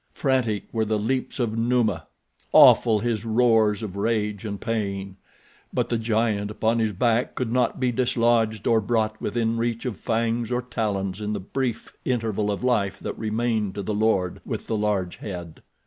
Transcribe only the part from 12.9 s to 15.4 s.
that remained to the lord with the large